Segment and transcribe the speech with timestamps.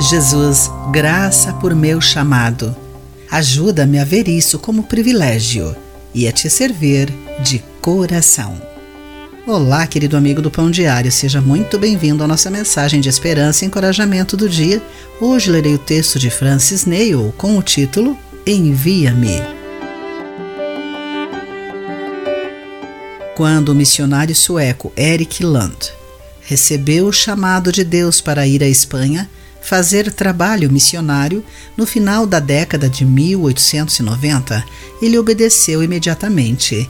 [0.00, 2.74] Jesus, graça por meu chamado.
[3.28, 5.74] Ajuda-me a ver isso como privilégio
[6.14, 7.12] e a te servir
[7.42, 8.62] de coração.
[9.44, 13.66] Olá, querido amigo do Pão Diário, seja muito bem-vindo à nossa mensagem de esperança e
[13.66, 14.80] encorajamento do dia.
[15.20, 19.42] Hoje lerei o texto de Francis Neil com o título Envia-me.
[23.34, 25.92] Quando o missionário sueco Eric Lund
[26.42, 29.28] recebeu o chamado de Deus para ir à Espanha
[29.62, 31.44] fazer trabalho missionário
[31.76, 34.64] no final da década de 1890,
[35.02, 36.88] ele obedeceu imediatamente.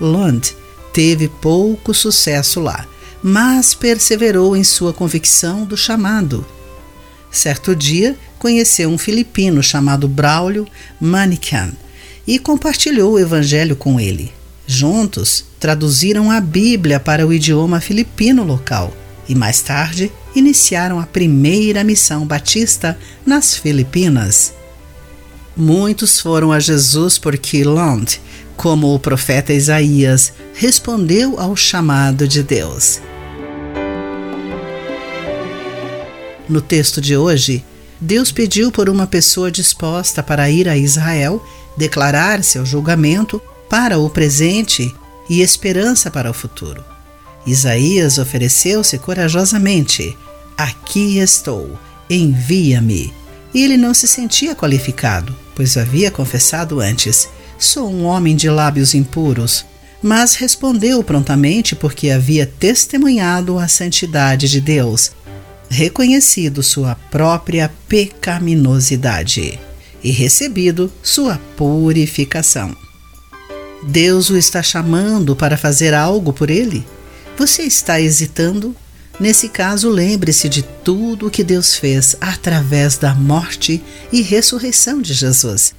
[0.00, 0.54] Lund
[0.92, 2.86] teve pouco sucesso lá,
[3.22, 6.44] mas perseverou em sua convicção do chamado.
[7.30, 10.66] Certo dia, conheceu um filipino chamado Braulio
[11.00, 11.72] Manican
[12.26, 14.32] e compartilhou o evangelho com ele.
[14.66, 18.92] Juntos, traduziram a Bíblia para o idioma filipino local
[19.28, 24.52] e mais tarde iniciaram a primeira missão batista nas Filipinas.
[25.56, 28.20] Muitos foram a Jesus porque Lund,
[28.56, 33.00] como o profeta Isaías, respondeu ao chamado de Deus.
[36.46, 37.64] No texto de hoje,
[37.98, 41.42] Deus pediu por uma pessoa disposta para ir a Israel
[41.78, 44.94] declarar seu julgamento para o presente
[45.28, 46.84] e esperança para o futuro.
[47.46, 50.16] Isaías ofereceu-se corajosamente:
[50.56, 53.12] Aqui estou, envia-me.
[53.52, 58.94] E ele não se sentia qualificado, pois havia confessado antes: Sou um homem de lábios
[58.94, 59.64] impuros.
[60.02, 65.12] Mas respondeu prontamente porque havia testemunhado a santidade de Deus,
[65.68, 69.58] reconhecido sua própria pecaminosidade
[70.04, 72.76] e recebido sua purificação.
[73.82, 76.86] Deus o está chamando para fazer algo por ele?
[77.36, 78.74] Você está hesitando?
[79.18, 85.14] Nesse caso, lembre-se de tudo o que Deus fez através da morte e ressurreição de
[85.14, 85.74] Jesus.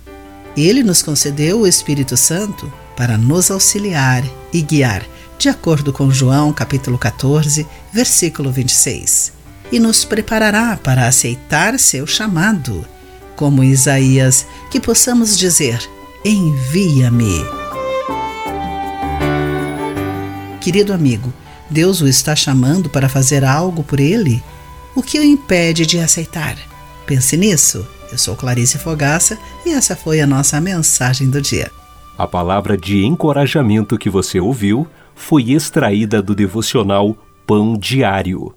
[0.56, 5.06] Ele nos concedeu o Espírito Santo para nos auxiliar e guiar,
[5.38, 9.34] de acordo com João capítulo 14, versículo 26,
[9.72, 12.84] e nos preparará para aceitar seu chamado.
[13.36, 15.80] Como Isaías, que possamos dizer:
[16.26, 17.46] Envia-me.
[20.60, 21.32] Querido amigo,
[21.70, 24.42] Deus o está chamando para fazer algo por ele?
[24.96, 26.58] O que o impede de aceitar?
[27.06, 27.86] Pense nisso.
[28.12, 31.70] Eu sou Clarice Fogaça e essa foi a nossa mensagem do dia.
[32.18, 38.56] A palavra de encorajamento que você ouviu foi extraída do devocional Pão Diário.